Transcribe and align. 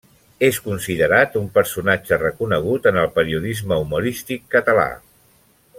És 0.45 0.57
considerat 0.67 1.35
un 1.41 1.45
personatge 1.57 2.19
reconegut 2.23 2.89
en 2.93 2.97
el 3.03 3.13
periodisme 3.19 3.81
humorístic 3.85 4.49
català. 4.57 4.91